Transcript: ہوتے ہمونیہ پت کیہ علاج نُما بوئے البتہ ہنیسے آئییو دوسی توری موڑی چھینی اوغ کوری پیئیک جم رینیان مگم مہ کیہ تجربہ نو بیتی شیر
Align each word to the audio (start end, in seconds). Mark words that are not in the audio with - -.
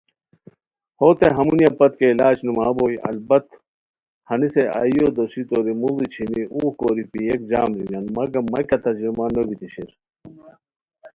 ہوتے 0.99 1.27
ہمونیہ 1.37 1.71
پت 1.77 1.91
کیہ 1.99 2.11
علاج 2.13 2.37
نُما 2.45 2.67
بوئے 2.77 2.95
البتہ 3.09 3.55
ہنیسے 4.29 4.63
آئییو 4.79 5.07
دوسی 5.17 5.41
توری 5.49 5.73
موڑی 5.81 6.07
چھینی 6.13 6.41
اوغ 6.53 6.69
کوری 6.79 7.03
پیئیک 7.11 7.39
جم 7.49 7.69
رینیان 7.77 8.05
مگم 8.15 8.45
مہ 8.51 8.59
کیہ 8.67 8.81
تجربہ 8.85 9.25
نو 9.33 9.41
بیتی 9.47 9.67
شیر 9.73 9.89